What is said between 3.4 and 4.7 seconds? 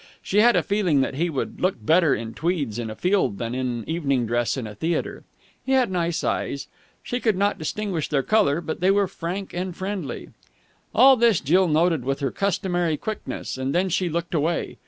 in evening dress in